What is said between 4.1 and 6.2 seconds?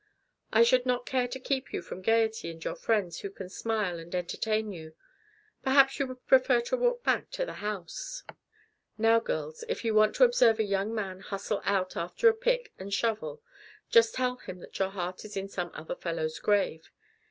entertain you. Perhaps you